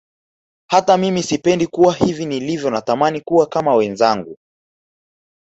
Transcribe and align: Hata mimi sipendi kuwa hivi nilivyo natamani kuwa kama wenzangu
Hata 0.69 0.97
mimi 0.97 1.23
sipendi 1.23 1.67
kuwa 1.67 1.93
hivi 1.93 2.25
nilivyo 2.25 2.69
natamani 2.69 3.21
kuwa 3.21 3.47
kama 3.47 3.75
wenzangu 3.75 4.37